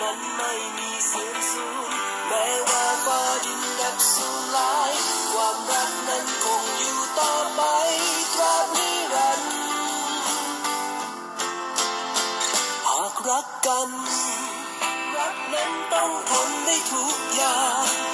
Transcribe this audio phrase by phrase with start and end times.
[0.00, 1.90] นั้นไม่มีเสื่อมสูญ
[2.28, 4.92] แม้ว่าฟ้าดินดับสูญลาย
[5.32, 7.62] ความรักนั้นคงอยู่ต่อไป
[8.34, 9.52] ตราบนิรันดร์
[12.88, 13.90] หากรักกัน
[15.16, 18.05] รักนั้นต้องทนได้ทุกอย่าง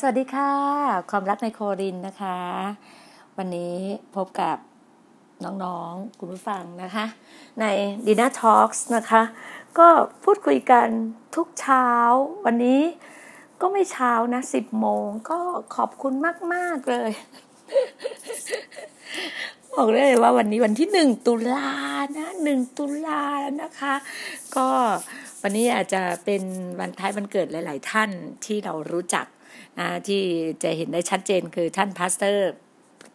[0.00, 0.50] สวัสดีค่ะ
[1.10, 2.38] ความรักในโครินนะคะ
[3.38, 3.76] วันนี้
[4.16, 4.56] พบกับ
[5.44, 7.06] น้องๆ คุณผู้ฟังนะคะ
[7.60, 7.64] ใน
[8.06, 9.22] d i n a Talks นะคะ
[9.78, 9.88] ก็
[10.24, 10.88] พูดคุยกัน
[11.36, 11.86] ทุกเช้า
[12.46, 12.80] วันนี้
[13.60, 15.38] ก็ไม่เช้านะ10โมงก็
[15.76, 16.14] ขอบคุณ
[16.54, 17.10] มาก ๆ เลย
[19.74, 21.70] บอกได้เลยว่าวันนี้วันที่หนึ่งตุลา
[22.18, 23.94] นะหนึ่งตุลาแล้วนะคะ
[24.56, 24.68] ก็
[25.42, 26.42] วันนี้อาจจะเป็น
[26.80, 28.10] วันคล้ายวันเกิดหลาย ๆ ท่าน
[28.44, 29.26] ที่เรารู้จัก
[29.78, 30.22] นะที่
[30.62, 32.52] จะเห็นได้ชัดเจนคือท่าน pastor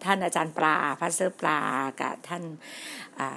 [0.05, 1.59] ท่านอาจารย์ปลา pastor ปลา
[2.01, 2.44] กับท่าน
[3.19, 3.27] อา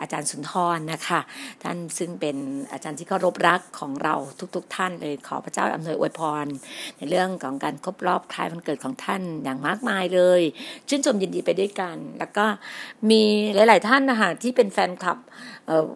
[0.00, 1.20] อาจารย์สุนทรนะคะ
[1.62, 2.36] ท่านซึ่งเป็น
[2.72, 4.14] อาจารย์ที่เคารพรักของเรา
[4.56, 6.46] ทุกๆทท่านเลยขอพระเจ้าอำนวยอวยพร
[6.96, 10.42] ในเรื่องของการครบรอบคล้ายวันเกิดของท่านอย่างมากมายเลย
[10.88, 12.44] ชื่นชมยินดีไปด้วยกัน แล้วก็
[13.10, 13.22] มี
[13.54, 15.18] หลาย ๆ ท่านนะคะที่เป็นแฟนคลับ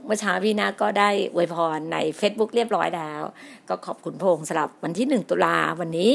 [0.06, 3.23] เมื่อเช้าพี่นาก็ได้อวยพรใน Facebook เรียบร้อยแล้ว
[3.69, 6.12] ก็ขอบคุณพงค์สำหรับวันที่หนึ่งตุลาวันนี้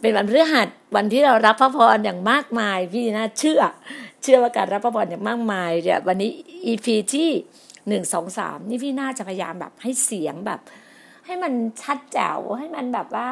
[0.00, 3.60] เป็นวันพฤหัสวันที่เรารับพระพรอย่างมากมาย พี่น่าเชื่อ
[4.22, 6.30] เชื่อว่าการรับพระพรอย่างมากมายเนี่ยวันนี้
[6.66, 7.30] EP ที่
[7.88, 10.60] หนึ่งสองสามนี่พี่น่าจะพยายามแบบให้เสียงแบบ
[11.26, 11.52] ให้มัน
[11.82, 13.28] ชัดแจ๋วให้มันแบบว่า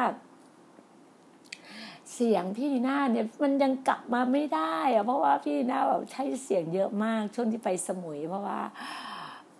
[2.13, 8.59] เสียงพี่ดีน่าเนี่ย มันยังกลับมาไม่ได้อะเพราะว่าพี่ดีน่าแบบใช้เสียงเยอะมากช่วงที่ไปสมุยเพราะว่า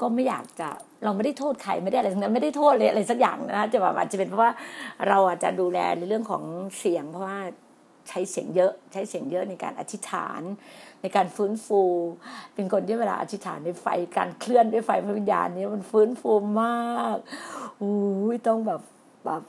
[0.01, 0.69] ก็ไม่อยากจะ
[1.03, 4.51] เราไม่ได้โทษใครไม่ได้อะไรทั้งนั้นไม่ได้โทษเลยอะไรสักอย่างนะจะแบบอาจจะเป็นเพราะว่า
[5.07, 6.43] เราอาจจะดูแลในเรื่องของ
[6.79, 7.39] เสียง เพราะว่า
[8.09, 10.41] ใช้เสียงเยอะ ใช้เสียงเยอะในการอธิษฐาน
[11.01, 11.81] ในการฟื้นฟู
[12.53, 13.85] เป็นคนที่เวลาอธิษฐานในไฟ
[14.17, 16.31] การเคลื่อนด้วยไฟพระวิญญาณนี้มันฟื้นฟู
[16.61, 17.17] มาก
[17.81, 18.81] อู้ยต้องแบบ
[19.25, 19.41] แบบ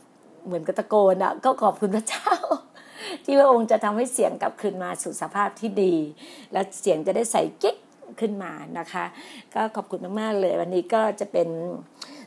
[0.46, 2.32] เหมือนกระตะโกนอะก็ขอบคุณพระเจ้า
[3.24, 5.94] ที่พระองค์จะทำให้เสียงกลับคืนมาสู่สภาพที่ดี
[6.52, 7.76] และเสียงจะได้ใส่กิ๊ก
[8.20, 9.04] ขึ้นมานะคะ
[9.54, 11.48] ก็ขอบคุณมากๆเลย วันนี้ก็จะเป็น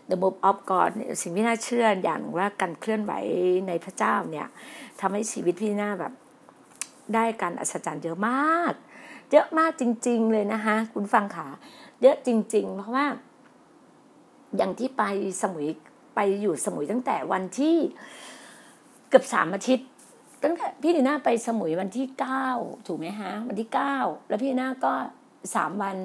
[0.09, 0.89] The Move of God
[1.21, 3.13] สิ่งที่น่าเชื่ออย่างว่าการเคลื่อนไหว
[3.67, 4.47] ในพระเจ้าเนี่ย
[4.99, 6.13] ทำให้ชีวิตพี่น่าแบบ
[7.13, 8.73] ได้การอัศจรรย์เยอะมาก
[9.31, 11.47] เยอะมากจริง ๆ เลยนะคะ คุณฟังค่ะ
[12.01, 13.05] เยอะจริง ๆ เพราะว่า
[14.57, 15.03] อย่างที่ไป
[15.41, 15.67] สมุย
[16.15, 17.75] ไปอยู่สมุยตั้งแต่วันที่
[19.09, 19.87] เกือบสามอาทิตย์
[20.43, 22.47] ตั้งแต่พี่ดีน่าไปสมุยวันที่เก้า
[22.87, 23.95] ถูกไหมฮะ วันที่เก้า
[24.27, 24.93] แล้วพี่ดีน่าก็
[25.55, 25.97] สามวัน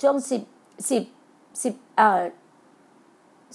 [0.00, 0.42] ช่วงสิบ
[0.90, 1.02] สิบ
[1.62, 2.22] สิบเอ่อ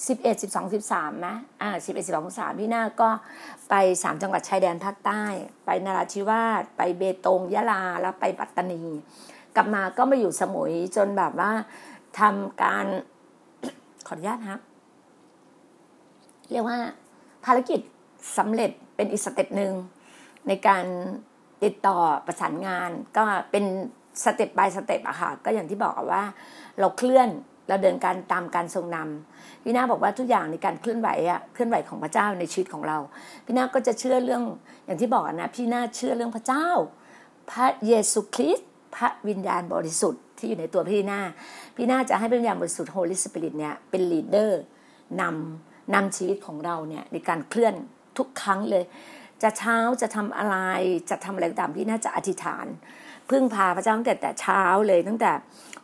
[0.07, 3.09] สิบเอ็ดสิบสองสิบสามนะอ่าสิบเอ็ดสิบสองสามพี่หน้าก็
[3.69, 3.73] ไป
[4.03, 5.23] สามจังหวัดชายแดนภาคใต้
[5.65, 8.83] ไปนราธิวาสไปเบตงยะลาแล้วไปปัตตานี
[9.55, 11.51] กลับมาก็มาอยู่สมุยจนแบบว่า
[12.19, 12.85] ทำการ
[14.07, 14.61] ขออนุญาตครับ
[16.51, 16.77] เรียกว่า
[17.45, 17.79] ภารกิจ
[18.37, 19.73] สำเร็จเป็นอีก step หนึ่ง
[20.47, 20.85] ในการ
[21.63, 23.65] ติดต่อประสานงานก็เป็น
[24.23, 26.23] step by step อะค่ะ ก็อย่างที่บอกว่า
[26.79, 27.29] เราเคลื่อน
[27.67, 32.97] เราเดินการตามการทรงนำพี่นาบอกว่าทุกอย่างในการเคลื่อนไหวอะเคลื่อนไหวของพระเจ้าในชีวิตของเรา
[33.45, 34.43] พี่นาก็จะเชื่อเรื่อง
[34.85, 36.67] อย่างที่บอกนะพี่นาเชื่อเรื่องพระเจ้า
[37.51, 41.19] พระเยซูคริสต์พระวิญญาณบริสุทธิ์ที่อยู่ในตัวพี่นา
[41.75, 44.61] พี่นาจะให้พระวิญญาณบริสุทธิ์ Holy Spirit เนี่ยเป็น leader
[45.21, 47.73] นำนำชีวิตของเราเนี่ยในการเคลื่อน
[48.17, 48.83] ทุกครั้งเลย
[49.43, 50.57] จะเช้าจะทำอะไร
[51.09, 52.65] จะทำอะไรตามพี่นาจะอธิษฐาน
[53.31, 55.31] พึ่งพาพระเจ้าตั้งแต่แต่เช้าเลยตั้งแต่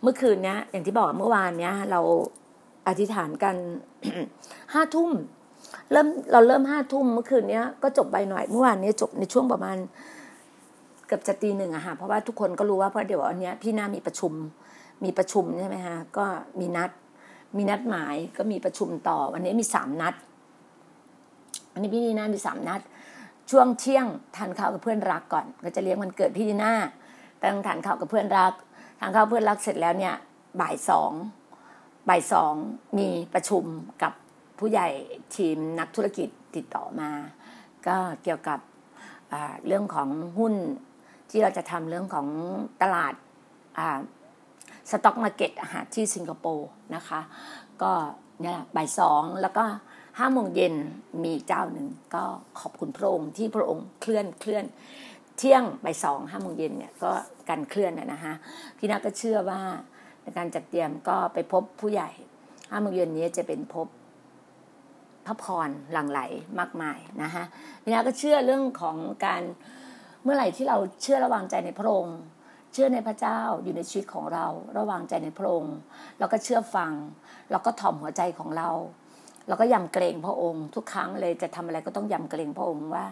[0.02, 2.02] เมื่อคืนเนี้ย อย่างที่บอกเมื่อวานเนี้ย เรา
[2.88, 3.56] อธิษฐานกัน
[4.74, 5.12] ห้าทุ่ม
[5.92, 9.78] เริ่มเราเริ่มห้าทุ่มเมื่อคืนเนี้ยก็จบไปหน่อยเมื่อวานนี้จบในช่วงประมาณ
[11.08, 14.34] เกือบจะตีหนึ่งอะค่ะเพราะว่าทุกคนก็รู้ว่าเพราะเดี๋ยวอันเนี้ยพี่น้ามีประชุม
[15.04, 16.26] มีประชุมใช่ไหมคะก็
[16.60, 16.92] มีนัด
[17.58, 20.16] มีนัดหมายก็มีประชุมต่อ วันนี้มีสามนัด
[21.74, 22.82] วันนี้พี่นีน่ามีสามนัด
[23.52, 24.06] ช่วงเที่ยง
[24.36, 28.54] ทานข้าวกับเพื่อนรักก่อน ก็จะเลี้ยงวันเกิดพี่นีน่าั้งทานข้าวกับเพื่อนรัก
[29.00, 30.16] ทานข้าวเพื่อนรักเสร็จแล้วเนี่ย
[30.62, 31.12] บ่ายสอง
[32.10, 32.54] บ่ายสอง
[32.98, 33.64] มีประชุม
[34.04, 34.14] กับ
[34.60, 34.88] ผู้ใหญ่
[35.36, 37.12] ทีมนักธุรกิจติดต่อมา
[37.88, 38.60] ก็เกี่ยวกับ
[39.68, 40.54] เรื่องของหุ้น
[41.30, 42.28] ที่เราจะทำเรื่องของ
[42.82, 43.14] ตลาด
[44.90, 47.20] สต็อกมาเก็ตอาหารที่สิงคโปร์นะคะ
[47.82, 47.92] ก็
[48.42, 49.66] เนี่ยบ่ายสองแล้วก็
[50.20, 50.74] ห้าโมงเย็น
[51.24, 52.24] มีเจ้าหนึ่งก็
[52.60, 54.66] ขอบคุณพระองค์ที่พระองค์เคลื่อนเคลื่อน
[55.38, 57.12] เที่ยงบ่ายสองห้าโมงเย็นเนี่ยก็
[57.50, 58.34] การเคลื่อนนะฮะ
[58.78, 59.62] พี่นักก็เชื่อว่า
[60.22, 62.10] ในการจัดเตรียมก็ไปพบผู้ใหญ่
[62.70, 63.88] ห้าโมงเย็นนี้จะเป็นพบ
[65.26, 66.20] พระพรหลั่งไหล
[66.60, 67.46] มากมายนะฮะ
[67.84, 69.44] พี่นักก็เชื่อเรื่องของการ
[70.24, 72.18] เมื่อไหร่ที่เราเชื่อระวางใจในพระองค์
[72.74, 74.46] เชื่อในพระเจ้าอยู่ในชีวิตของเรา
[74.78, 75.76] ระวางใจในพระองค์
[76.20, 76.92] เราก็เชื่อฟัง
[77.52, 78.70] เราก็ถ่อมหัวใจของเรา
[79.48, 83.06] เราก็ยำเกรงพระองค์ ทุกครั้งเลยจะทำอะไรก็ต้องยำเกรงพระองค์ว่า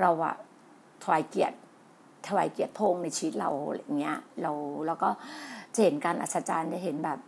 [0.00, 0.34] เราอะ
[1.02, 1.56] ถวายเกียรติ
[2.26, 4.52] ถวายเกียรติพงในชีวิตเราอย่างเงี้ยเรา
[4.86, 5.08] แล้วก็
[5.74, 7.18] จะเห็นการอัศจรรย์จะเห็นแบบ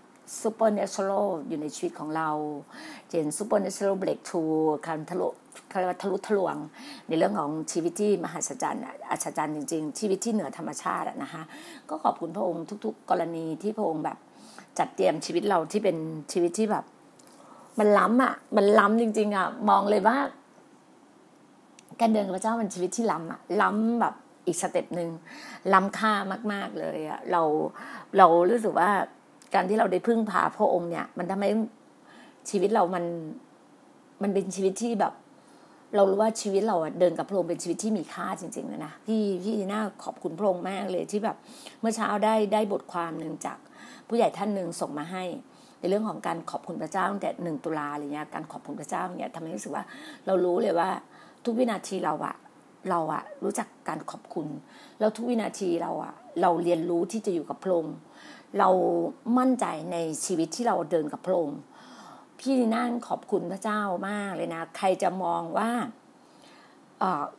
[0.40, 2.28] ซูเปอร์เนเชอรัลอยู่ในชีวิตของเรา
[3.10, 4.42] เห็นซูเปอร์เนเชอรัลเบรกทู
[4.86, 5.28] การทะลุ
[5.72, 6.56] คารทะลุทะลวง
[7.08, 11.42] ในเรื่องของชีวิตที่มหัศจรรย์อัศจรรย์จริง ๆ ชีวิตที่เหนือธรรมชาตินะคะ
[11.88, 14.18] ก็ขอบคุณพระองค์ทุก ๆ กรณีที่พระองค์แบบ
[14.78, 15.96] จัดเตรียมชีวิตเราที่เป็น
[16.32, 16.84] ชีวิตที่แบบ
[17.78, 20.16] มันล้ำอะ มันล้ำจริง ๆ อะ มองเลยว่า
[22.02, 24.14] การเดินกับพระเจ้ามันชีวิตที่ล้ำอะล้ำแบบ
[24.46, 25.10] อีกสเต็ปหนึ่ง
[25.74, 26.12] ล้ำค่า
[26.52, 27.42] มาก ๆเลยอะเรา
[28.18, 28.90] เรารู้สึกว่า
[29.54, 31.50] การที่เราได้พึ่งพาพระองค์เนี่ย มันทำให้
[32.50, 33.04] ชีวิตเรามัน
[34.22, 35.12] มันเป็นชีวิตที่แบบ
[35.96, 41.36] เรารู้ว่าชีวิตเราเดินกับพระองค์เป็นชีวิตที่มีค่าจริงๆเลยนะพี่พี่น่าขอบคุณพระองค์มากเลยที่แบบ
[41.80, 43.58] เมื่อเช้าได้ได้บทความหนึ่งจาก
[44.08, 45.24] ผู้ใหญ่ท่านหนึ่งส่งมาให้
[45.78, 49.84] ในเรื่องของการขอบคุณพระเจ้าตั้งแต่หนึ่งตุลาอะไรเงี้ยการขอบคุณพระเจ้าเนี่ยทำให้รู้สึกว่า
[50.26, 50.88] เรารู้เลยว่า
[51.44, 52.36] ทุกวินาทีเราอะ
[52.90, 54.46] เราอะรู้จักการขอบคุณ
[54.98, 57.96] แล้วทุกวินาทีเราอะเราเรียนรู้ที่จะอยู่กับพระองค์
[58.58, 58.68] เรา
[59.38, 61.58] มั่นใจในชีวิตที่เราเดินกับพระองค์
[62.38, 65.70] พี่นั่งขอบคุณพระเจ้ามากเลยนะ ใครจะมองว่า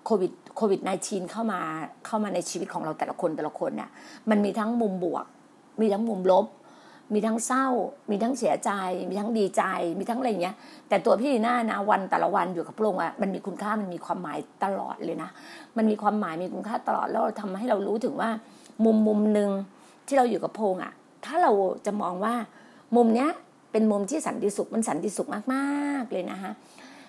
[0.05, 1.61] โควิดโควิด -19 เข้ามา
[2.05, 3.89] เข้ามาในชีวิตของเราแต่ละคนแต่ละคนเนี่ย
[4.29, 5.25] มันมีทั้งมุมบวก
[5.81, 6.45] มีทั้งมุมลบ
[7.13, 7.67] มีทั้งเศร้า
[8.11, 8.71] มีทั้งเสียใจ
[9.09, 9.63] มีทั้งดีใจ
[9.99, 10.55] มีทั้งอะไรเงี้ย
[10.89, 15.29] แต่ตัวพี่หน้านะวันแต่ละวันอยู่กับพระองค์อะมันมีคุณค่ามันมีความหมายตลอดเลยนะ
[15.77, 18.29] มันมีความหมายมีคุณค่าตลอดแล้วทำให้เรารู้ถึงว่า
[18.85, 19.49] มุมมุมหนึ่ง
[20.07, 20.93] ที่เราอยู่กับพระองค์อะ
[21.25, 21.51] ถ้าเรา
[21.85, 22.35] จะมองว่า
[22.95, 23.29] มุมเนี้ย
[23.71, 26.51] เป็นมุมที่สันติสุขมันสันติสุขมากๆเลยนะคะ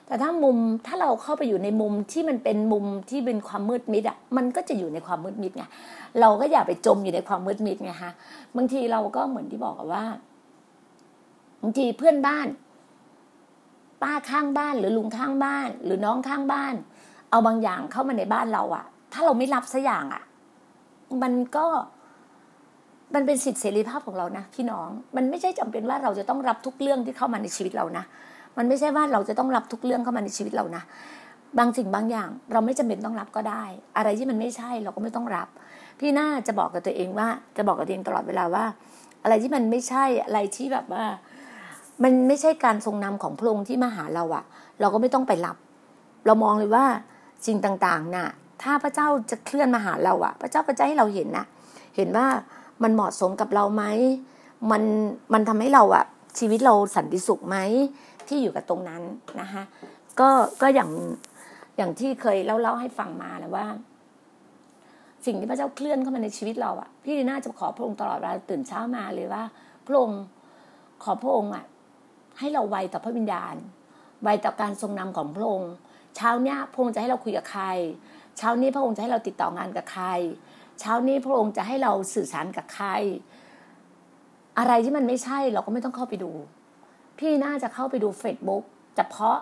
[0.07, 0.57] แต่ถ้ามุม
[0.87, 5.65] ถ้าเราเข้าไปอยู่ในมุมที่มันเป็นมุมที่เป็นความมืดมิดอะมันก็จะอยู่ในความมืดมิดไง
[6.21, 8.13] เราก็อย่าไปจมอยู่ในความมืดมิดไงฮะ
[8.57, 10.05] บางทีเราก็เหมือนที่บอกว่า
[11.63, 12.47] บางทีเพื่อนบ้าน
[14.03, 16.75] ป้าข้างบ้าน หรือลุงข้างบ้าน หรือน้องข้างบ้าน
[17.31, 20.23] เอาบางอย่างเข้ามาในบ้านเราอะ ถ้าเราไม่รับสัอย่างอะ่ะ
[21.23, 21.67] มันก็
[23.15, 28.05] มันเป็นสิทธิเสรีภาพของเรานะพี่น้อง มันไม่ใช่จำเป็นว่าเราจะต้องรับทุกเรื่องที่เข้ามาในชีวิตเรานะ
[28.59, 30.83] มันไม่ใช่ว่าเราจะต้องรับทุกเรื่องเข้ามาในชีวิตเรานะ
[31.59, 33.65] บางสิ่งบางอย่างเราไม่จำเป็นต้องรับก็ได้
[33.97, 35.49] อะไรที่มันไม่ใช่เราก็ไม่ต้องรับ
[35.99, 38.65] พี่น่าจะบอกกับตัวเองว่า จะบอกกับตัวเองตลอดเวลาว่า
[39.23, 41.05] อะไรที่มันไม่ใช่อะไรที่แบบว่า
[42.03, 44.45] มันไม่ใช่การทรงนำของพระองค์ที่มาหาเราอะ
[44.81, 45.57] เราก็ไม่ต้องไปรับ
[46.27, 46.85] เรามองเลยว่า
[47.47, 48.29] สิ่งต่างๆ น่ะ
[48.63, 51.47] ถ้าพระเจ้าจะเคลื่อนมาหาเราอะพระเจ้าก็จะให้เราเห็นนะ
[51.97, 52.27] เห็นว่า
[52.83, 53.85] มันเหมาะสมกับเราไหม
[54.71, 54.83] มัน
[55.33, 56.05] มันทำให้เราอะ
[56.39, 57.57] ชีวิตเราสันติสุขไหม
[58.29, 59.03] ที่อยู่กับตรงนั้น
[59.41, 59.63] นะคะ
[60.21, 60.31] ก็
[60.63, 60.91] ก็อย่าง
[61.77, 63.67] อย่างที่เคยเล่าเล่าให้ฟังมาแล้วว่า
[65.27, 69.43] สิ่งที่พระเจ้าเคลื่อนเข้ามาในชีวิตเราอะพี่น่าจะขอพระองค์ตลอดเวลาตื่นเช้ามาเลยว่า
[69.87, 70.21] พระองค์
[71.05, 71.65] ขอพระองค์อะ
[72.39, 73.55] ให้เราไวต่อพระวิญญาณ
[74.25, 75.73] ไวต่อการทรงนำของพระองค์
[76.17, 77.65] เช้าเนี้ยพระองค์จะให้เราคุยกับใคร
[78.39, 80.07] เช้านี้พระองค์จะให้เราติดต่องานกับใคร
[80.81, 82.89] เช้านี้พระองค์จะให้เราสื่อสารกับใคร
[84.59, 86.33] อะไรที่มันไม่ใช่เราก็ไม่ต้องเข้าไปดู
[87.19, 88.65] พี่น่าจะเข้าไปดูเฟซบุ๊ก
[88.97, 89.37] เฉพาะ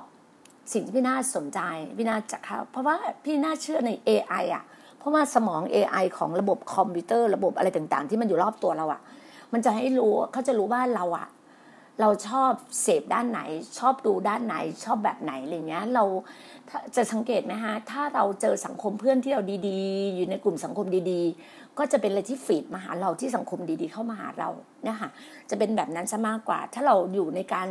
[0.73, 1.61] สิ่งที่พี่น่าสนใจ
[1.99, 4.65] พี่น่าจะเข้าเพราะว่าพี่น่าเชื่อใน AI อะ
[4.99, 9.01] เพราะว่าสมอง AI ของระบบคอมพิวเตอร์ระบบอะไรต่างๆ ที่มันอยู่รอบตัวเราอะ
[9.53, 11.29] มันจะให้รู้เขาจะรู้ว่าเราอะ
[12.01, 12.53] เราชอบ
[12.83, 13.41] เสพด้านไหน
[13.79, 16.05] ชอบดูด้านไหนชอบแบบไหนอะไรเงี้ย เรา
[16.97, 24.51] จะสังเกตไหมฮะถ้าเราเจอสังคมเพื่อนที่เราดีๆ อยู่ในกลุ่มสังคมดีๆ ก็จะเป็นอะไรที่ฟีดมาหาเราที่สังคมดีๆ เข้ามาหาเรา
[24.85, 25.11] เนี่ยค่ะ
[25.51, 27.69] จะเป็นแบบนั้นซะมากกว่า ถ้าเราอยู่ในการ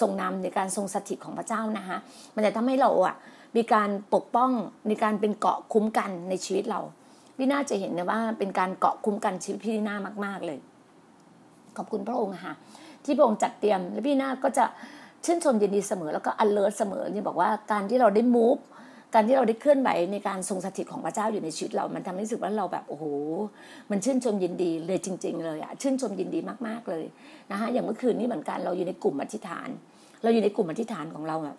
[0.00, 1.98] ทรงนำในการทรงสถิตของพระเจ้านะคะ
[2.34, 3.16] มันจะทำให้เราอะ
[3.56, 4.50] มีการปกป้อง
[4.88, 6.80] ในการเป็นเกาะคุ้มกันในชีวิตเรา
[7.36, 10.58] พี่น่าจะเห็นนะว่าเป็นการเกาะคุ้มกันชีวิตพี่น่ามาก ๆเลย
[11.76, 12.54] ขอบคุณพระองค์ค่ะ
[13.04, 14.64] ที่พระองค์จัดเตรียมและพี่นาก็จะ
[15.24, 18.60] ชื่นชมยินดีเสมอแล้วก็ alert เสมอนี่บอกว่าการที่เราได้ move
[19.14, 23.04] การที่เราได้เคลื่อนไหวในการทรงสถิตของพระเจ้าอยู่ในชีวิตเรา มันทำให้รู้สึกว่าเราแบบโอ้โห
[23.90, 27.04] มันชื่นชมยินดีเลยจริง ๆ เลยอะชื่นชมยินดีมากๆเลย
[27.50, 29.68] นะคะอย่างเมื่อคืนนี้เหมือนกันเราอยู่ในกลุ่มอธิษฐาน
[30.22, 31.56] เราอยู่ในกลุ่มอธิษฐานของเราอะ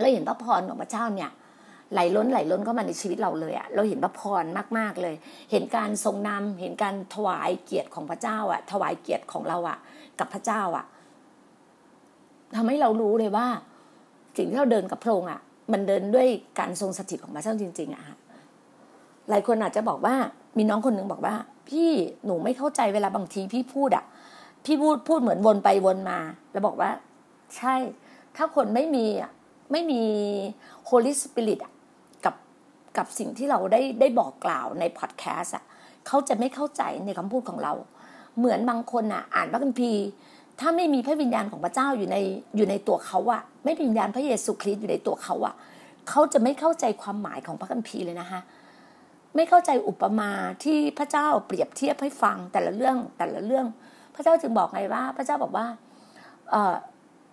[0.00, 1.30] เราเห็นพระพรของพระเจ้าเนี่ย
[1.92, 4.44] ไหลล้นไหลล้นเข้ามาในชีวิตเราเลยอะเราเห็นพระพร
[4.78, 5.14] มากๆเลย
[5.50, 9.78] เห็นการทรงนำเห็นการถวายเกียรติของพระเจ้าอะถวายเกียรติของเราอะ
[10.18, 10.84] กับพระเจ้าอะ
[12.56, 13.46] ทำให้เรารู้เลยว่า
[14.36, 15.40] สิ่งที่เราเดินกับพระองค์อะ
[15.72, 16.28] มันเดินด้วย
[16.58, 18.04] การทรงสถิตของพระเจ้าจริง ๆอะ
[19.30, 20.14] หลายคนอาจจะบอกว่า
[20.58, 21.34] มีน้องคนหนึ่งบอกว่า
[21.68, 21.90] พี่
[22.24, 24.04] หนูไม่เข้าใจเวลาบางทีพี่พูดอะ
[24.64, 26.18] พี่พูดพูดเหมือนวนไปวนมา
[26.52, 26.90] แล้วบอกว่า
[27.56, 27.74] ใช่
[28.36, 29.30] ถ้าคนไม่มีอะ
[29.72, 30.02] ไม่มี
[30.88, 31.60] Holy Spirit
[32.24, 32.34] กับ
[32.96, 35.64] กับสิ่งที่เราได้ได้บอกกล่าวในพอดแคสต์อะ
[36.06, 37.72] เขาจะไม่เข้าใจในคำพูดของเรา
[38.38, 40.04] เหมือนบางคนอะ อ่านพระคัมภีร์
[40.60, 42.16] ถ้าไม่มีพระวิญญาณของพระเจ้าอยู่ใน
[42.56, 45.54] อยู่ในตัวเขาอะไม่มีวิญญาณพระเยซูคริสต์อยู่ในตัวเขาอะ
[46.08, 48.40] เขาจะไม่เข้าใจความหมายของพระคัมภีร์เลยนะคะ
[49.36, 50.30] ไม่เข้าใจอุปมา
[50.64, 53.66] ที่พระเจ้าเปรียบเทียบให้ฟังแต่ละเรื่องแต่ละเรื่อง
[54.14, 55.66] พระเจ้าจึงบอกไงว่า พระเจ้าบอกว่า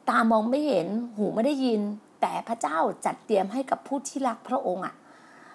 [0.10, 1.82] ตามองไม่เห็นหูไม่ได้ยิน
[2.22, 4.96] แต่พระเจ้าจัดเตรียมให้กับผู้ที่รักพระองค์อะ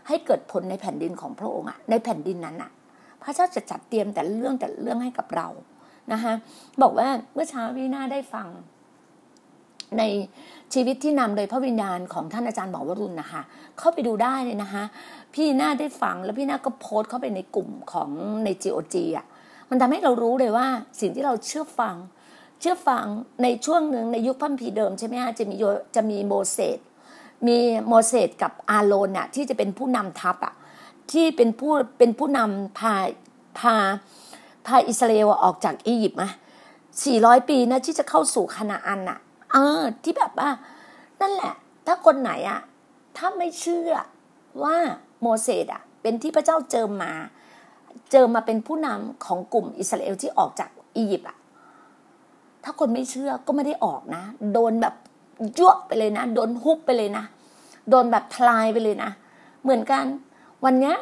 [0.08, 2.70] ให้เกิดผลในแผ่นดินของพระองค์อะในแผ่นดินนั้นอะ
[3.22, 5.48] พระเจ้าจะจัดเตรียมแต่เรื่องแต่เรื่องให้กับเรา
[6.12, 6.32] นะคะ
[6.82, 8.46] บอกว่าเมื่อเช้าพี่นาได้ฟัง
[9.98, 10.02] ใน
[10.74, 13.42] ชีวิตที่นำโดยพระวิญญาณของท่านอาจารย์หมอวรุณนะคะ
[13.78, 14.82] เข้าไปดูได้เลยนะคะ
[15.34, 18.10] พี่นาได้ฟังแล้วพี่นาก็โพสต์เข้าไปในกลุ่มของ
[18.44, 19.26] ใน GOG อะ
[19.70, 20.66] มันทำให้เรารู้เลยว่า
[21.00, 21.96] สิ่งที่เราเชื่อฟัง
[22.60, 23.04] เชื่อฟัง
[23.42, 25.56] ในช่วงหนึ่งในยุคพัมพีเดิมใช่ไหมฮะจะมี
[25.96, 26.78] จะมีโมเสส
[27.46, 30.54] มีโมเสสกับอาโรนน่ะที่จะเป็นผู้นำทัพอะ
[31.12, 32.94] ที่เป็นผู้เป็นผู้นำพา
[33.58, 33.76] พา
[34.66, 36.28] พาอิสราเอลออกจากอียิปต์มา
[37.04, 39.18] สี่ร้อยปีนะที่จะเข้าสู่คณาอันน่ะ
[39.52, 40.48] เออ ที่แบบว่า
[41.20, 41.54] นั่นแหละ
[41.86, 42.60] ถ้าคนไหนอะ
[43.16, 43.92] ถ้าไม่เชื่อ
[44.62, 44.76] ว่า
[45.20, 47.12] โมเสสอะเป็นที่พระเจ้าเจิมมา
[48.10, 51.38] เจิมมาเป็นผู้นำของกลุ่มอิสราเอลที่ออกจากอียิปต์อะ
[52.64, 54.94] ถ้าคนไม่เชื่อก็ไม่ได้ออกนะ โดนแบบ
[55.58, 57.24] ยั่วไปเลยนะ โดนฮุบไปเลยนะ
[57.90, 59.10] โดนแบบทลายไปเลยนะ
[59.62, 60.04] เหมือนกัน
[60.64, 60.94] วันนี้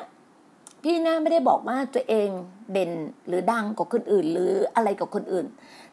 [0.83, 2.29] พี่น่าไม่ได้บอกว่าตัวเอง
[2.73, 2.93] เด่น
[3.27, 5.47] หรือดังกว่าคนอื่น หรืออะไรกับคนอื่น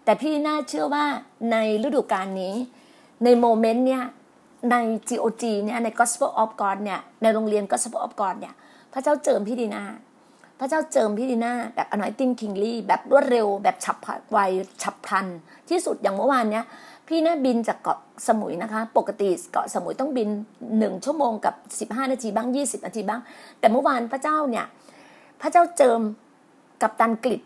[0.04, 1.06] แต่พี่น่าเชื่อว่า
[1.52, 2.56] ในฤดูกาลนี้
[3.24, 4.04] ในโมเมนต์เนี้ย
[4.72, 4.76] ใน
[5.10, 8.54] GOG เนี่ยใน Gospel of God เนี่ยในโรงเรียน Gospel of God เนี่ย
[8.94, 9.84] พระเจ้าเจิมพี่ดีนา
[10.60, 13.98] พระเจ้าเจิมพี่ดีนาแบบ anointing kingly แบบรวดเร็วแบบฉับ
[14.32, 14.40] ไว
[14.84, 15.26] ฉับพลัน
[15.70, 16.66] ที่สุดอย่างเมื่อวานเนี้ย
[17.08, 20.30] พี่นาบินจากเกาะสมุยนะคะ ปกติเกาะสมุยต้องบิน
[20.78, 23.22] หนึ่งชั่วโมงกับสิบห้านาทีบ้างยี่สิบนาทีบ้าง
[23.60, 24.66] แต่เมื่อวานพระเจ้าเนี่ย
[25.42, 26.02] พระเจ้าเจิม
[26.82, 27.42] กับตันกฤษ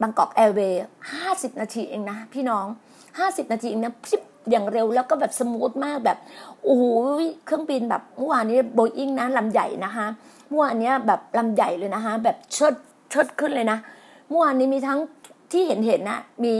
[0.00, 2.66] Bangkok Airways ห้าสิบนาทีเองนะ พี่น้อง
[3.18, 6.18] ห้าสิบนาทีเองนะพิบอย่างเร็วแล้วก็แบบ smooth มากแบบ
[6.62, 6.84] โอ้โห
[7.44, 10.06] เครื่องบินแบบเมื่อวานนี้โบอิงนะลำใหญ่นะคะ
[10.48, 12.74] เมื่อวานนี้แบบลำใหญ่เลยนะคะ แบบเชิด
[13.10, 13.78] เชิดขึ้นเลยนะ
[14.28, 14.98] เมื่อวานนี้มีทั้ง
[15.52, 16.54] ที่เห็นเห็นนะมี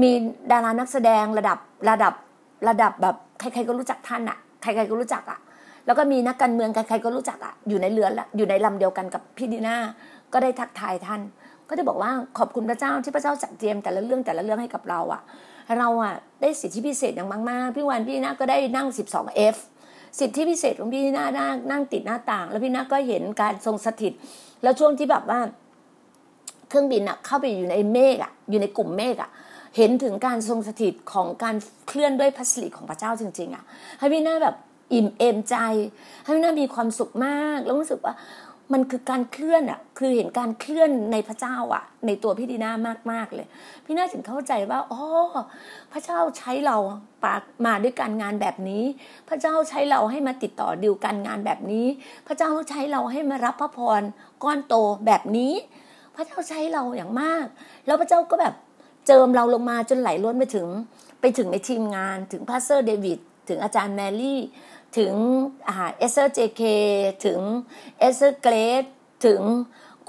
[0.00, 0.10] มี
[0.50, 1.58] ดารานักแสดงระดับ
[1.90, 2.14] ระดับ
[2.68, 5.38] ระดับแบบใครๆก็รู้จักท่านอะใครๆก็รู้จักอะ
[5.86, 9.76] แล้วก็มีนักการเมืองใครๆก็รู้จักอะอยู่ในเรืออยู่ในลำเดียวกันกับพี่ดีน่า
[10.32, 11.20] ก็ได้ทักทายท่าน
[11.68, 15.22] ก็ได้บอกว่าขอบคุณพระเจ้าที่พระเจ้าจัดเตรียมแต่ละเรื่องแต่ละเรื่องให้กับเราอะ
[15.78, 19.56] เราอะได้สิทธิพิเศษอย่างมากๆพี่วันพี่น่าก็ได้นั่ง 12F
[20.18, 24.12] สิทธิพิเศษของพี่น่านั่งนั่งติดหน้าต่าง แล้วพี่น่าก็เห็นการทรงสถิต
[24.62, 25.40] แล้วช่วงที่แบบว่า
[26.68, 29.30] เครื่องบินอะเข้าไปอยู่ในเมฆอะอยู่ในกลุ่มเมฆอะ
[29.76, 31.56] เห็นถึงการทรงสถิตของการ
[31.88, 33.64] เคลื่อนด้วยพระสิริของพระเจ้าจริง ๆอะ
[33.98, 34.56] ให้พี่หน่าแบบ
[34.92, 35.56] อิ่มเอมใจ
[36.22, 38.14] ให้พี่หน่ามีความสุขมาก แล้วรู้สึกว่า
[38.72, 42.72] มันคือการเคลื่อนอะ คือเห็นการเคลื่อนในพระเจ้าอะ ในตัวพี่ดีน่า
[43.12, 43.46] มากๆเลย
[43.84, 45.02] พี่น่าถึงเข้าใจว่าอ๋อ
[45.92, 46.76] พระเจ้าใช้เรา
[47.24, 48.84] ปากมาด้วยการงานแบบนี้
[49.28, 51.86] พระเจ้าใช้เราให้มาติดต่อดิวการงานแบบนี้
[52.26, 54.02] พระเจ้าใช้เราให้มารับพระพร
[54.44, 54.74] ก้อนโต
[55.06, 55.54] แบบนี้
[56.16, 57.44] พระเจ้าใช้เราอย่างมาก
[57.86, 58.54] แล้วพระเจ้าก็แบบ
[59.06, 60.66] เจิมเราลงมาจนไหลล้นไปถึง
[61.20, 63.18] ไปถึงในทีมงานถึง pastor เดวิด
[63.48, 64.40] ถึงอาจารย์แมรี่
[64.98, 65.14] ถึง
[65.98, 66.62] เอสเซอร์เจเค
[67.26, 67.40] ถึง
[67.98, 68.84] เอสเซอร์เกรด
[69.26, 69.40] ถึง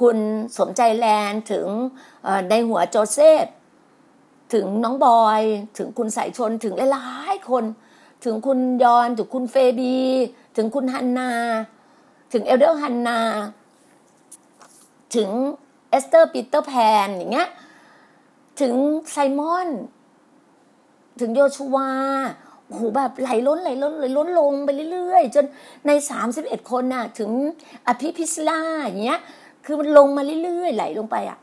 [0.02, 0.18] คุณ
[0.58, 1.68] สมใจแลนถึง
[2.50, 3.46] ในหัวโจเซฟ
[4.54, 5.42] ถึงน้องบอย
[5.78, 7.64] ถึงคุณสายชนถึงหลายๆคน
[8.24, 9.96] ถึงคุณยอน ถึงคุณเฟบี
[10.56, 11.32] ถึงคุณฮันนา
[12.34, 13.20] ถึง elder ฮันนา
[15.16, 15.30] ถึง
[15.90, 16.74] elder ปีเตอร์แพ
[17.06, 17.50] นอย่างเงี้ย
[18.62, 18.74] ถึง
[19.12, 19.70] ไซมอน
[21.20, 21.90] ถึงโยชูวา
[22.68, 25.46] โหแบบไหลล้นไหลล้นไหลล้นลงไปเรื่อยๆ จน
[25.88, 27.32] ในสามสิบเอ็ดคนน่ะ ถึง
[27.88, 29.20] อภิพิสลาอย่างเงี้ย
[29.66, 31.38] คือมันลงมาเรื่อยๆ ไหลลงไปอะ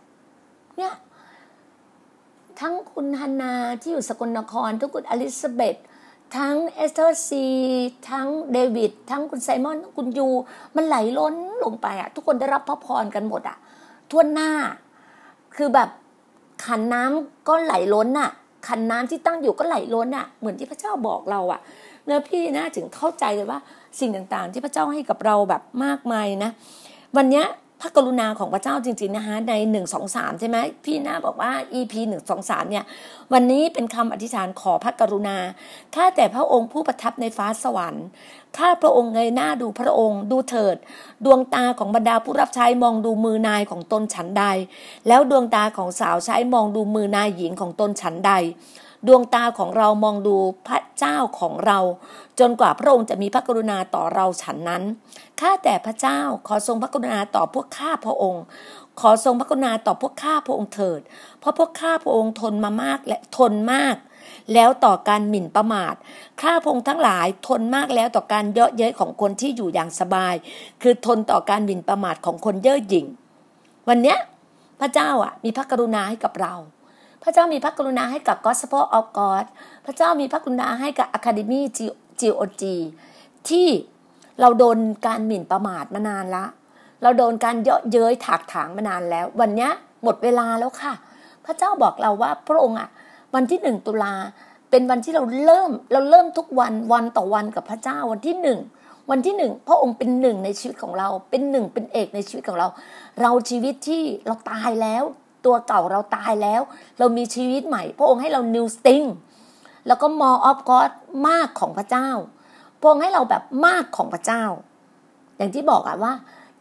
[0.77, 0.95] เนี่ย
[2.61, 5.77] ทั้งคุณฮันนาที่อยู่สกลนคร ทั้งคุณอลิซาเบธ
[6.37, 7.45] ทั้ง elder ซี
[8.11, 10.29] ทั้งเดวิด ทั้งคุณไซมอน ทั้งคุณยู
[10.77, 13.57] มันไหลล้นลงไปอะทุกคนได้รับพระพรกันหมดอะ
[14.11, 14.51] ทั่วหน้า
[15.57, 15.89] คือแบบ
[16.65, 18.31] ขันน้ำก็ไหลล้นน่ะ
[18.69, 21.61] ขันน้ำที่ตั้งอยู่ก็ไหลล้นน่ะ เหมือนที่พระเจ้าบอกเราอะ่ะ
[22.05, 23.59] เนี่ยพี่นาถึงเข้าใจเลยว่า
[24.01, 26.51] สิ่งต่างๆ ที่พระเจ้าให้กับเราแบบมากมายนะ
[27.17, 27.45] วันเนี้ย
[27.81, 32.85] พระกรุณาของพระเจ้าจริง ๆนะคะในหนึ่งสองสามใช่ไหมพี่นาบอกว่า EP หนึ่งสองสามเนี่ย
[33.33, 35.37] วันนี้เป็นคำอธิษฐานขอพระกรุณา
[35.95, 38.05] ข้าแต่พระองค์ผู้ประทับในฟ้าสวรรค์
[38.59, 40.77] ข้าพระองค์เงยหน้าดูพระองค์ ดูเถิด
[41.25, 44.45] ดวงตาของบรรดาผู้รับใช้มองดูมือนายของตนฉันใด
[45.09, 48.33] แล้วดวงตาของสาวใช้มองดูมือนายหญิงของตนฉันใด
[49.07, 50.37] ดวงตาของเรามองดู
[50.67, 51.79] พระเจ้าของเรา
[52.39, 54.83] จนกว่าพระองค์จะมีพระกรุณาต่อเราฉันนั้น
[55.41, 58.43] ข้าแต่พระเจ้าขอทรงพระกรุณาต่อพวกข้าพระองค์
[59.01, 61.01] ขอทรงพระกรุณาต่อพวกข้าพระองค์เถิด
[61.41, 63.97] เพราะพวกข้าพระองค์ทนมามากและทนมาก
[64.55, 65.95] แล้วต่อการหมิ่นประมาท
[66.43, 70.35] ข้าพระองค์ทั้งหลายทนมากแล้วต่อการเยาะเย้ยของคนที่อยู่อย่างสบาย
[70.83, 73.07] คือทนต่อการหมิ่นประมาทของคนเย่อหยิ่ง
[73.89, 74.19] วันเนี้ย
[74.81, 76.55] พระเจ้าอะมีพระกรุณาให้กับเรา
[77.23, 79.45] พระเจ้ามีพระกรุณาให้กับ Gospel of God
[79.87, 81.61] พระเจ้ามีพระกรุณาให้กับ Academy
[82.21, 82.63] GOG
[83.49, 83.69] ที่
[84.41, 86.45] เราโดนการหมิ่นประมาทมานานละ
[87.03, 89.69] เราโดนการเยาะเย้ยถากถางมานานแล้ว วันนี้
[90.03, 90.93] หมดเวลาแล้วค่ะ
[91.45, 92.89] พระเจ้าบอกเราว่าพระองค์อะ
[93.35, 94.15] วันที่หนึ่งตุลา
[94.71, 98.59] เป็นวันที่เราเริ่มเราเริ่มทุกวันวันต่อวันกับพระเจ้าวันที่หนึ่ง
[99.11, 102.69] วันที่หนึ่งพระองค์เป็นหนึ่งในชีวิตของเรา เป็นหนึ่งเป็นเอกในชีวิตของเรา
[103.21, 105.05] เราชีวิตที่เราตายแล้ว
[105.45, 106.61] ตัวเก่าเราตายแล้ว
[106.99, 109.07] เรามีชีวิตใหม่ พระองค์ให้เรา new sting
[109.87, 110.91] แล้วก็ more of God
[111.29, 112.09] มากของพระเจ้า
[112.81, 114.45] พระองค์ให้เราแบบมากของพระเจ้า
[115.37, 116.13] อย่างที่บอกอะว่า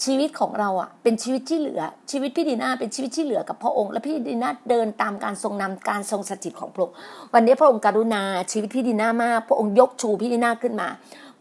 [0.05, 6.95] ชีวิตของเราอะเป็นชีวิตที่เหลือ ชีวิตพี่ดีนาเป็นชีวิตที่เหลือกับพระองค์ และพี่ดีนาเดินตามการทรงนำการทรงสถิตของพระองค์
[7.33, 10.87] วันนี้พระองค์กรุณาชีวิตพี่ดีนามาก พระองค์ยกชูพี่ดีนาขึ้นมา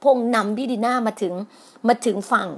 [0.01, 1.35] พระองค์นำพี่ดีนามาถึง
[1.88, 2.48] มาถึงฝั่ง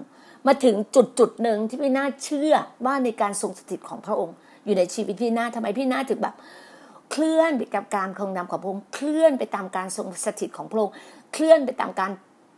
[0.46, 2.54] มาถึงจุดจุดหนึ่งที่พี่นาเชื่อ
[2.86, 4.34] ว่าในการทรงสถิตของพระองค์
[4.70, 6.34] อยู่ในชีวิตพี่นาทำไมพี่นาถึงแบบ
[7.10, 10.94] เคลื่อนไปกับการคงนำของพระองค์เคลื่อนไปตามการทรงสถิตของพระองค์
[11.32, 12.10] เคลื่อนไปตามการ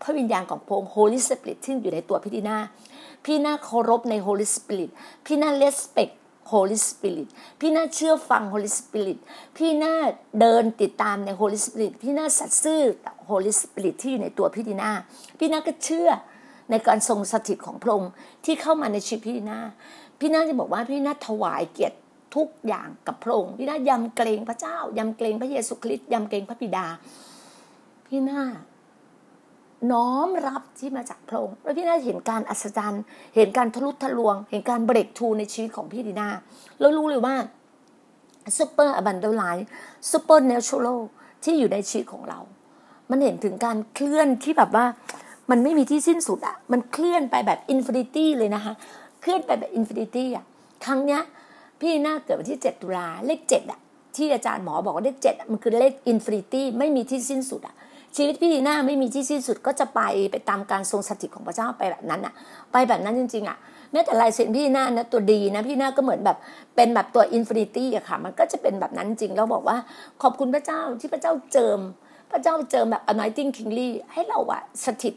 [0.03, 2.57] พระวิญญาณของพระองค์ Holy Spirit ที่อยู่ในตัวพี่ดีนา
[3.25, 4.91] พี่นาเคารพใน Holy Spirit
[5.27, 6.13] พี่นา respect
[6.53, 7.29] Holy Spirit
[7.61, 9.19] พี่น่าเชื่อฟัง Holy Spirit
[9.57, 9.95] พี่น่า
[10.41, 12.81] เดินติดตามใน Holy Spirit พี่น่าสัตย์ซื่อ
[13.31, 14.91] Holy Spirit ที่อยู่ในตัวพี่ดีนา
[15.39, 16.09] พี่น่าก็เชื่อ
[16.71, 18.11] ในการทรงสถิตของพระองค์
[18.45, 19.59] ที่เข้ามาในชีวิตพี่ดีนา
[20.21, 21.97] พี่นาจะบอกว่าพี่นาถวายเกียรติ
[22.37, 26.87] ทุกอย่างกับพระองค์พี่นายำเกรงพระเจ้ายำเกรงพระเยซูคริสต์ยำเกรงพระบิดา
[28.07, 28.43] พี่นา
[29.93, 33.03] น้อมรับที่มาจากพระองค์แล้วพี่นาเห็นการอัศจรรย์
[33.37, 36.29] เห็นการทะลุทะลวง เห็นการ breakthrough ในชีวิตของพี่ดีนา
[36.79, 37.35] แล้วรู้เลยว่า
[38.59, 41.01] super abundant life supernatural
[41.45, 42.39] ที่อยู่ในชีวิตของเรา
[43.11, 44.87] มันเห็นถึงการเคลื่อนที่แบบว่า
[45.51, 48.73] มันไม่มีที่สิ้นสุดอะมันเคลื่อนไปแบบ infinity เลยนะคะ
[49.21, 50.45] เคลื่อนไปแบบ infinity อะ
[50.85, 51.23] ครั้งเนี้ย
[51.83, 53.81] พี่นาเกิดวันที่เจ็ดตุลาเลขเจ็ดอะ
[54.17, 57.75] ที่อาจารย์หมอบอกว่าเลขเจ็ดมันคือเลข infinity ไม่มีที่สิ้นสุดอะ
[58.17, 60.01] ชีวิตพี่ดีนาไม่มีที่สิ้นสุดก็จะไป
[60.33, 62.35] ไปตามการทรงสถิตของพระเจ้าไปแบบนั้นอะ
[62.73, 63.59] ไปแบบนั้นจริงๆอะ
[63.93, 66.39] แม้แต่ลายเซ็นพี่หน้านะตัวดีนะพี่หน้าก็เหมือนแบบ
[66.77, 69.77] เป็นแบบตัว infinity อะค่ะ มันก็จะเป็นแบบนั้นจริงแล้วบอกว่า
[70.23, 71.79] ขอบคุณพระเจ้าที่พระเจ้าเจิม
[72.31, 75.15] พระเจ้าเจิมแบบ anointing kingly ให้เราอะสถิต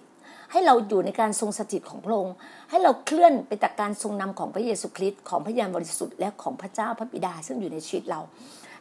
[0.52, 2.36] ให้เราอยู่ในการทรงสถิตของพระองค์
[2.70, 8.22] ให้เราเคลื่อนไปจากการทรงนำของพระเยซูคริสต์ของพระยานบริสุทธิ์และของพระเจ้าพระบิดาซึ่งอยู่ในชีวิตเรา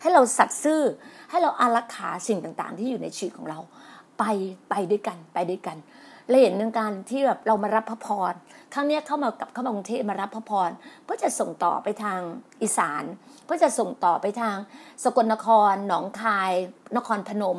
[0.01, 0.81] ให้เราสัตย์ซื่อ
[1.31, 3.59] ให้เราอารักขาสิ่งต่างๆ ที่อยู่ในชีวิตของเรา
[4.19, 4.25] ไป
[4.71, 5.77] ไปด้วยกันไปด้วยกัน
[6.29, 8.33] และเห็นเรื่องการที่แบบเรามารับพระพร
[8.75, 10.71] ครั้งนี้เข้ามากับเข้ามากรุงเทพมารับพระพร
[11.05, 12.21] เพื่อจะส่งต่อไปทาง
[12.63, 13.05] อีสาน
[13.45, 14.57] เพื่อจะส่งต่อไปทาง
[15.05, 16.53] สกลนคร หนองคาย
[16.97, 17.59] นครพนม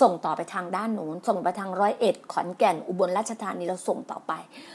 [0.00, 4.32] ส่งต่อไปทางด้านนู้นส่งไปทางร้อยเอ็ดขอนแก่นอุบลราชธานีเราส่งต่อไป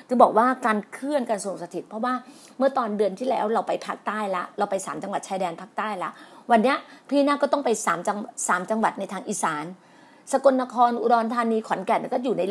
[0.09, 2.13] จะบอกว่าการเคลื่อนการทรงสถิต เพราะว่า
[2.57, 6.09] เมื่อตอนเดือนที่แล้วเราไปภาคใต้ละเราไปสามจังหวัดชายแดนภาคใต้ละ
[6.51, 6.75] วันนี้
[7.09, 8.17] พี่นาก็ต้องไปสามจัง
[8.47, 9.65] สามจังหวัดในทางอีสาน
[10.31, 12.41] สกลนครอุดรธานีขอนแก่นก็อยู่ใน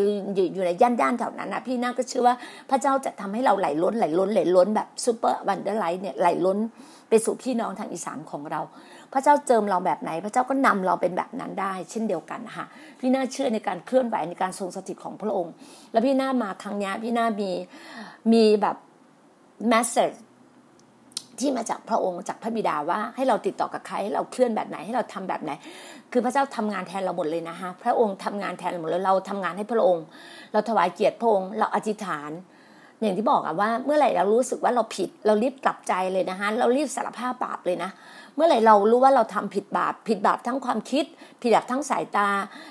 [0.55, 2.35] อยู่ในย่านย่านแถวนั้นนะพี่นาก็เชื่อว่า
[2.71, 6.59] พระเจ้าจะทำให้เราไหลล้นไหลล้นไหลล้นแบบ super abundant life เนี่ยไหลล้น
[7.09, 8.61] ไปสู่พี่น้องทางอีสานของเรา
[9.13, 12.65] พระเจ้าเจิมเราแบบไหน พระเจ้าก็นำเราเป็นแบบนั้นได้ เช่นเดียวกันค่ะ
[13.01, 15.53] พี่น่าเชื่อในการเคลื่อนไหวในการทรงสถิตของพระองค์
[15.93, 17.51] แล้วพี่น่ามาครั้งนี้พี่น่ามี
[18.33, 18.77] มีแบบ
[19.69, 20.13] แมสเซจ
[21.39, 25.51] ที่มาจากพระองค์จากพระบิดาว่าให้เราติดต่อกับใครให้เราเคลื่อนแบบไหนให้เราทำแบบไหน
[26.13, 30.05] คือพระเจ้าทำงานแทนเราหมดเลยนะคะพระองค์ทำงานแทนเราหมดเลยเราทำงานให้พระองค์
[30.53, 32.31] เราถวายเกียรติพระองค์เราอธิษฐาน
[33.03, 37.91] อย่างที่บอกอะว่าเมื่อไหร่เรารู้สึกว่าเราผิด เรารีบกลับใจเลยนะคะเรารีบสารภาพบาปเลยนะ
[38.39, 41.05] เมื่อไหร่เรารู้ว่าเราทำผิดบาป ผิดบาปทั้งความคิด
[41.43, 42.29] ผิดบาปทั้งสายตา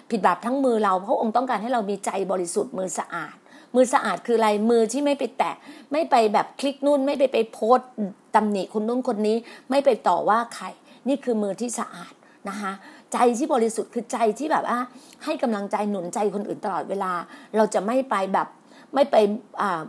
[0.10, 3.36] ผิดบาปทั้งมือเราพระองค์ต้องการให้เรามีใจบริสุทธิ์มือสะอาด
[3.76, 5.56] มือสะอาดคืออะไรมือที่ไม่ไปแตะ
[5.92, 7.78] ไม่ไปแบบคลิกนู่นไม่ไปไปโพส
[8.36, 9.38] ตำหนิคนนู้นคนนี้
[9.70, 10.66] ไม่ไปต่อว่าใคร
[11.08, 12.14] นี่คือมือที่สะอาด
[12.50, 12.72] นะคะ
[13.14, 14.80] ใจที่บริสุทธิ์คือใจที่แบบว่า
[15.24, 17.12] ให้กำลังใจหนุนใจคนอื่นตลอดเวลา
[17.56, 18.48] เราจะไม่ไปแบบ
[18.94, 19.16] ไม่ไป
[19.62, 19.82] อ่า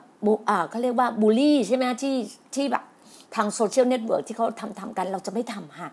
[0.51, 2.14] อ่าเขาเรียกว่าบูลลี่ใช่ไหมที่
[2.55, 2.78] ที่แบบ
[3.37, 5.88] ทาง social network ที่เขาทำทำกัน เราจะไม่ทำค่ะ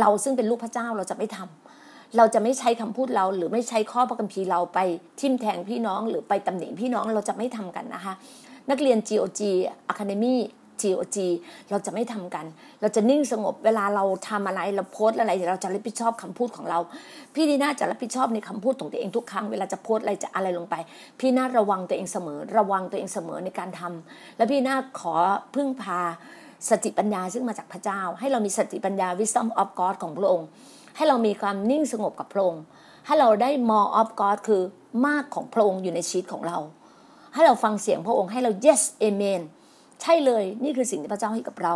[0.00, 4.78] เราซึ่งเป็นลูกพระเจ้าเราจะไม่ทำเราจะไม่ใช้คำพูดเรา หรือไม่ใช้ข้อพระคัมภีร์เราไป
[5.20, 8.14] ทิ่มแทงพี่น้อง หรือไปตำหนิพี่น้องเราจะไม่ทำกันนะคะ
[8.70, 9.40] นักเรียน GOG
[9.92, 10.36] Academy
[10.82, 11.16] GOG
[11.70, 12.44] เราจะไม่ทำกัน
[12.80, 16.78] เราจะนิ่งสงบ เวลาเราทำอะไร เราโพสต์อะไร เราจะรับผิดชอบคำพูดของเรา
[17.34, 20.74] พี่ดีน่าจะรับผิดชอบในคำพูดของตัวเองทุกครั้ง เวลาจะโพสอะไรจะอะไรลงไป
[21.20, 25.14] พี่น่าระวังตัวเองเสมอ ระวังตัวเองเสมอในการทำและพี่น่าขอ
[25.54, 26.00] พึ่งพา
[26.70, 30.48] สติปัญญาซึ่งมาจากพระเจ้า ให้เรามีสติปัญญา wisdom of God ของพระองค์
[30.96, 32.62] ให้เรามีความนิ่งสงบกับพระองค์
[33.06, 34.62] ให้เราได้ more of God คือ
[35.06, 36.58] มากของพระองค์อยู่ในชีวิตของเรา
[37.34, 39.40] ให้เราฟังเสียงพระองค์ให้เรา yes amen
[40.00, 41.74] ใช่เลยนี่คือสิ่งที่พระเจ้าให้กับเรา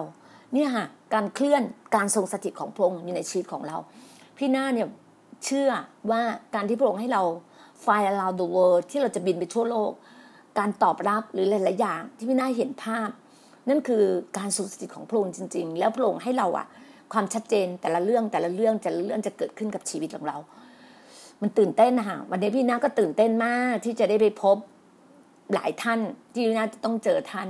[0.54, 1.62] เนี่ยค่ะการเคลื่อน
[1.94, 3.76] การทรงสถิตของพระองค์อยู่ในชีวิตของเรา
[4.36, 4.88] พี่หน้าเนี่ย
[5.44, 5.70] เชื่อ
[6.10, 6.22] ว่า
[6.54, 7.22] การที่พระองค์ให้เรา
[7.82, 9.92] fly around the world ที่เราจะบินไปทั่วโลก
[10.58, 13.08] การตอบรับหรือหลายๆอย่างที่พี่หน้าเห็นภาพ
[13.68, 14.04] นั่นคือ
[14.38, 16.66] การทรงสถิตของพระองค์จริง ๆ แล้วพระองค์ให้เราอะ
[17.12, 20.36] ความชัดเจนแต่ละเรื่องแต่ละเรื่องแต่ละเรื่องจะเกิดขึ้นกับชีวิตของเรา
[21.42, 24.56] มันตื่นเต้นนะคะวันนี้พี่น้าก็ตื่นเต้นมากที่จะได้ไปพบ
[25.54, 26.00] หลายท่าน
[26.32, 27.48] ที่น่าจะต้องเจอท่าน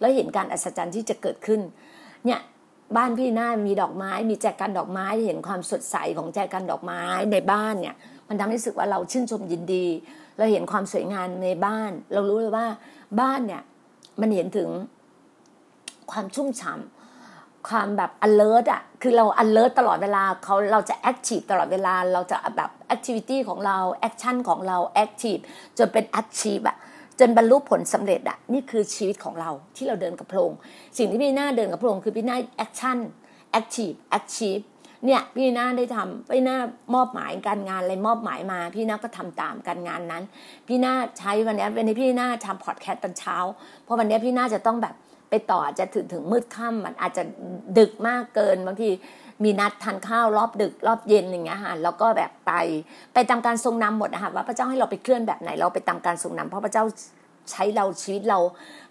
[0.00, 1.60] แล้วเห็นการอัศจรรย์ที่จะเกิดขึ้น
[2.26, 2.40] เนี่ย
[2.96, 7.02] บ้านพี่หน้ามีดอกไม้ มีแจกันดอกไม้เห็นความสดใสของแจกันดอกไม้
[7.32, 7.94] ในบ้านเนี่ย
[8.28, 9.86] มันทำให้รู้สึกว่าเราชื่นชมยินดี
[10.38, 12.66] เราเห็นความสวยงามในบ้าน เรารู้เลยว่า
[13.20, 13.62] บ้านเนี่ย
[14.20, 14.68] มันเห็นถึง
[16.10, 25.40] ความชุ่มฉ่ำความแบบ alert อะคือเรา alert ตลอดเวลาเขาเราจะ active ตลอดเวลา เราจะแบบ activity ของเรา action ของเรา active
[25.78, 26.76] จนเป็น achieve อะ
[27.20, 30.58] จนบรรลุผลสำเร็จอะนี่คือชีวิตของเราที่เราเดินกับพระองค์
[30.98, 34.58] สิ่งที่พี่หน้าเดินกับพระองค์คือพี่นา action active achieve
[35.06, 36.56] เนี่ยพี่หน้าได้ทำพี่หน้า
[36.94, 40.24] มอบหมายการงานอะไรมอบหมายมา พี่หน้าก็ทำตามการงานนั้น
[40.68, 43.36] พี่หน้าใช้วันนี้วันนี้พี่หน้าทำพอดแคสต์ตอนเช้า
[43.84, 44.94] เพราะวันนี้พี่หน้าจะต้องแบบ
[45.30, 47.22] ไปต่อจะถึงถึงมืดค่ำมันอาจจะ
[47.78, 48.90] ดึกมากเกินบางที
[49.44, 52.52] มีนัดทานข้าวรอบดึกรอบเย็นอย่างเงี้ยค่ะแล้วก็แบบไป
[53.14, 56.84] ไปตามการทรงนำหมดนะคะว่าพระเจ้าให้เราไปเคลื่อนแบบไหนเราไปตามการทรงนำเพราะพระเจ้า
[57.50, 58.38] ใช้เราชีวิตเรา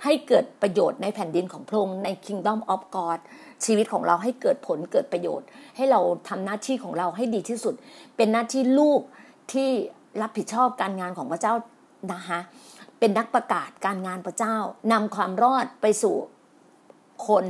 [0.03, 3.19] ให้เกิดประโยชน์ในแผ่นดินของพระองค์ใน Kingdom of God
[3.65, 7.73] ชีวิตของเราให้เกิดผลเกิดประโยชน์ ให้เราทำหน้าที่ของเราให้ดีที่สุด
[8.17, 9.01] เป็นหน้าที่ลูก
[9.51, 9.69] ที่
[10.21, 11.53] รับผิดชอบการงานของพระเจ้า
[12.13, 12.39] นะคะ
[13.05, 14.57] เป็นนักประกาศการงานพระเจ้า
[14.91, 16.15] นำความรอดไปสู่
[17.27, 17.45] คน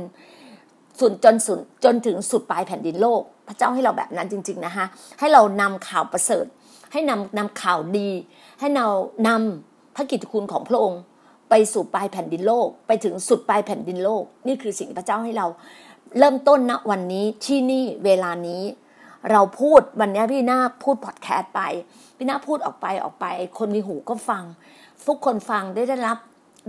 [1.00, 4.86] สุดจนสุดจนถึงสุดปลายแผ่นดินโลก พระเจ้าให้เราแบบนั้นจริง ๆนะคะ
[5.18, 6.46] ให้เรานำข่าวประเสริฐ
[6.92, 8.10] ให้นำนำข่าวดี
[8.60, 8.86] ให้เรา
[9.28, 11.00] นำพระกิตติคุณของพระองค์
[11.50, 15.46] ไปสู่ปลายแผ่นดินโลก ไปถึงสุดปลายแผ่นดินโลก นี่คือสิ่งพระเจ้าให้เรา
[16.18, 18.62] เริ่มต้นณวันนี้ที่นี่เวลานี้
[19.32, 21.60] เราพูดวันนี้พี่นาพูดพอดแคสต์ไป
[22.16, 23.26] พี่นาพูดออกไปออกไป
[23.58, 24.44] คนมีหูก็ฟัง
[25.06, 26.18] ทุกคนฟังได้ได้รับ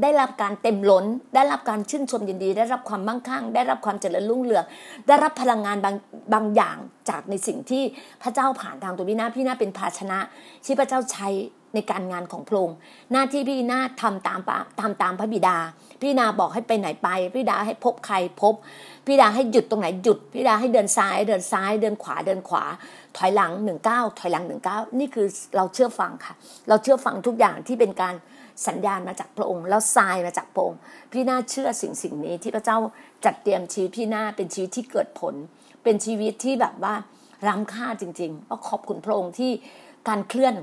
[0.02, 4.66] ได้รับการเต็มล้น ได้รับการชื่นชมยินดี ได้รับความมั่งคั่ง ได้รับความเจริญรุ่งเรือง
[5.08, 5.96] ได้รับพลังงานบาง
[6.34, 6.78] บางอย่าง
[7.10, 7.84] จากในสิ่งที่
[8.24, 10.20] พระเจ้าผ่านทางตัวพี่นาพี่นาเป็นภาชนะ
[10.66, 11.28] ที่พระเจ้าใช้
[11.74, 12.78] ในการงานของพระองค์
[13.12, 14.40] หน้าที่พี่นาทำตาม
[14.82, 15.58] ทำตามพระบิดา
[16.02, 18.54] พี่นาบอกให้ไปไหนไป พี่ดาให้พบใครพบ
[19.06, 22.64] พี่ดาให้หยุดตรงไหนหยุด พี่ดาให้เดินซ้ายเดินซ้ายเดินขวาเดินขวา
[23.18, 26.34] ถอยหลังหนึ่งเก้าถอยหลังหนึ่งเก้านี่คือเราเชื่อฟังค่ะ
[26.70, 28.16] เราเชื่อฟังทุกอย่างที่เป็นการ
[28.68, 30.80] สัญญาณมาจากพระองค์ แล้วทรายมาจากพระองค์
[31.12, 32.78] พี่น่าเชื่อสิ่งสิ่งนี้ที่พระเจ้า
[33.26, 35.34] จัดเตรียมชีวิตพี่น่าเป็นชีวิตที่เกิดผล
[35.84, 36.94] เป็นชีวิตที่แบบว่า
[37.48, 39.52] ล้ำค่าจริงๆก็ขอบคุณพระองค์ที่
[40.08, 40.56] การเคลื่อน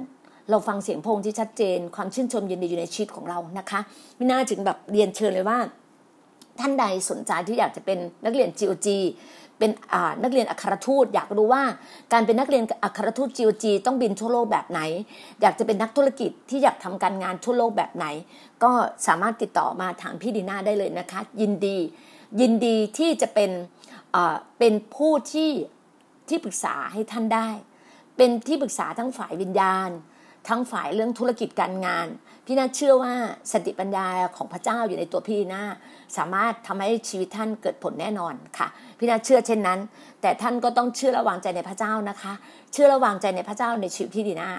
[0.50, 3.80] เราฟังเสียงพงที่ชัดเจน ความชื่นชมยินดีอยู่ในชีวิตของเรานะคะ
[4.18, 5.59] พี่น่าจึงแบบเรียนเชิญเลยว่า
[6.61, 8.88] ท่านใดสนใจที่อยากจะเป็นนักเรียน GOG
[9.59, 9.70] เป็น
[10.22, 11.64] นักเรียนอัครทูต อยากรู้ว่า
[12.12, 14.80] การเป็นนักเรียนอัครทูต GOG ต้องบินทั่วโลกแบบไหน
[15.40, 18.07] อยากจะเป็นนักธุรกิจที่อยากทำการงานทั่วโลกแบบไหน
[18.62, 18.72] ก็
[19.07, 21.78] สามารถติดต่อมาถามพี่ดีน่าได้เลยนะคะ ยินดี
[22.40, 23.50] ยินดีที่จะเป็น
[24.59, 25.50] เป็นผู้ที่
[26.28, 27.48] ที่ปรึกษาให้ท่านได้
[28.16, 29.90] เป็นที่ปรึกษาทั้งฝ่ายวิญญาณ
[30.48, 32.07] ทั้งฝ่ายเรื่องธุรกิจการงาน
[32.46, 33.14] พี่นาเชื่อว่า
[33.52, 35.62] สติปัญญาของพระเจ้าอยู่ในตัวพี่นา
[36.16, 39.78] สามารถทำให้ชีวิตท่านเกิดผลแน่นอนค่ะ พี่นาเชื่อเช่นนั้น
[40.22, 42.33] แต่ท่านก็ต้องเชื่อระวังใจในพระเจ้านะคะ
[42.72, 44.50] เชื่อระวังใจในพระเจ้าในชีวิตพี่ดีนา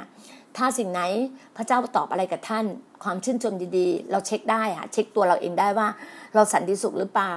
[0.57, 1.01] ถ้าสิ่งไหน
[1.57, 2.65] พระเจ้าตอบอะไรกับท่าน
[3.03, 5.87] ความชื่นชมยินดีเราเช็คได้ค่ะเช็คตัวเราเองได้ว่า
[6.35, 7.35] เราสันติสุขหรือเปล่า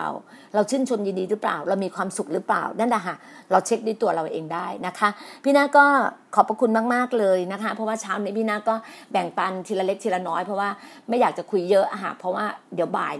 [0.55, 3.17] เราชื่นชมยินดีหรือเปล่า เรามีความสุขหรือเปล่านั่นแหละค่ะ
[3.51, 5.09] เราเช็คด้วยตัวเราเองได้นะคะ
[5.45, 5.85] พี่นาก็
[6.35, 8.75] ขอบพระคุณมากๆเลยนะคะ เพราะว่าเช้านี้พี่นาก็
[9.13, 10.69] แบ่งปันทีละเล็กทีละน้อยเพราะว่า
[11.09, 13.15] ไม่อยากจะคุยเยอะอะค่ะเพราะว่าเดี๋ยวบ่าย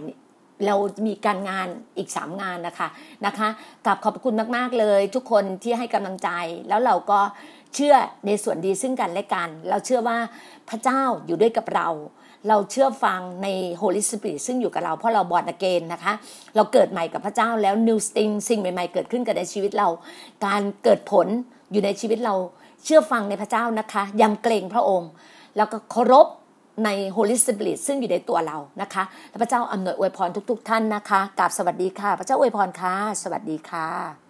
[0.67, 0.75] เรา
[1.07, 2.87] มีการงานอีกสามงานนะคะ
[3.25, 3.47] นะคะ
[3.85, 6.29] กับขอบคุณมากๆเลย ทุกคนที่ให้กำลังใจ
[6.69, 7.19] แล้วเราก็
[7.75, 10.17] เชื่อในส่วนดีซึ่งกันและกัน เราเชื่อว่า
[10.69, 11.89] พระเจ้าอยู่ด้วยกับเรา
[12.47, 13.47] เราเชื่อฟังใน
[13.81, 16.13] Holy Spirit ซึ่งอยู่กับเราเพราะเราบอดอเกนนะคะ
[16.55, 19.87] เราเกิดใหม่กับพระเจ้าแล้ว New Thing สิ่งใหม่ๆ เกิดขึ้นกับในชีวิตเรา
[20.45, 21.27] การเกิดผล
[21.71, 22.35] อยู่ในชีวิตเรา
[22.85, 25.09] เชื่อฟังในพระเจ้านะคะยำเกรงพระองค์
[25.57, 26.27] แล้วก็เคารพ
[26.85, 34.28] ใน Holy Spirit ซึ่งอยู่ในตัวเรานะคะและพระเจ้าอำนวยอวยพรทุก ๆ ท่านนะคะกราบสวัสดีค่ะ พระเจ้าอวยพรค่ะ สวัสดีค่ะ